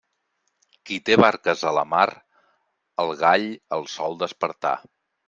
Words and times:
Qui 0.89 0.95
té 1.09 1.17
barques 1.23 1.61
a 1.71 1.73
la 1.79 1.83
mar, 1.91 2.05
el 3.05 3.13
gall 3.21 3.45
el 3.79 3.87
sol 3.97 4.19
despertar. 4.25 4.73